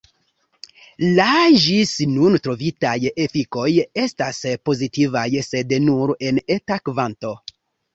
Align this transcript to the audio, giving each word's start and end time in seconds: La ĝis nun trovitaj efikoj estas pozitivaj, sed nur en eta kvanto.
La 1.19 1.27
ĝis 1.65 1.91
nun 2.15 2.39
trovitaj 2.47 2.95
efikoj 3.29 3.69
estas 4.09 4.43
pozitivaj, 4.67 5.29
sed 5.55 5.81
nur 5.89 6.19
en 6.33 6.47
eta 6.61 6.85
kvanto. 6.89 7.41